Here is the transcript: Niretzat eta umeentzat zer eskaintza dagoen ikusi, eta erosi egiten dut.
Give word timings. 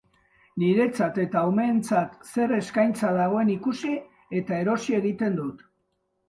Niretzat 0.61 1.17
eta 1.23 1.43
umeentzat 1.49 2.15
zer 2.29 2.53
eskaintza 2.57 3.11
dagoen 3.19 3.53
ikusi, 3.57 3.93
eta 4.41 4.59
erosi 4.65 4.97
egiten 5.03 5.39
dut. 5.43 5.63